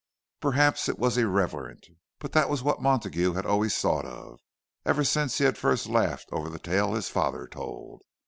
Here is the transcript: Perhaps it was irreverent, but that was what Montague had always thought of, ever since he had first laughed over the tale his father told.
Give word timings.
Perhaps 0.39 0.89
it 0.89 0.97
was 0.97 1.15
irreverent, 1.15 1.85
but 2.17 2.31
that 2.31 2.49
was 2.49 2.63
what 2.63 2.81
Montague 2.81 3.33
had 3.33 3.45
always 3.45 3.77
thought 3.79 4.03
of, 4.03 4.39
ever 4.83 5.03
since 5.03 5.37
he 5.37 5.43
had 5.43 5.59
first 5.59 5.85
laughed 5.85 6.29
over 6.31 6.49
the 6.49 6.57
tale 6.57 6.95
his 6.95 7.09
father 7.09 7.45
told. 7.45 8.01